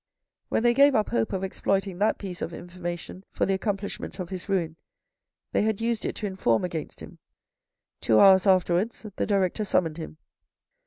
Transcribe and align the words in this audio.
When 0.49 0.63
they 0.63 0.73
gave 0.73 0.95
up 0.95 1.09
hope 1.09 1.31
of 1.31 1.43
exploiting 1.43 1.99
that 1.99 2.17
piece 2.17 2.41
of 2.41 2.53
informa 2.53 2.97
tion 2.97 3.23
for 3.29 3.45
the 3.45 3.53
accomplishment 3.53 4.17
of 4.19 4.29
his 4.29 4.49
ruin, 4.49 4.75
they 5.51 5.61
had 5.61 5.79
used 5.79 6.05
it 6.05 6.15
to 6.15 6.25
inform 6.25 6.63
against 6.63 7.01
him. 7.01 7.19
Two 8.01 8.19
hours 8.19 8.47
afterwards 8.47 9.05
the 9.17 9.27
director 9.27 9.63
summoned 9.63 9.97
him. 9.97 10.17